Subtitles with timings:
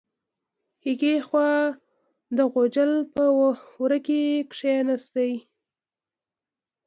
[0.85, 1.51] هغې خوا
[2.37, 3.23] د غوجل په
[3.81, 4.21] وره کې
[4.53, 5.15] کیناست.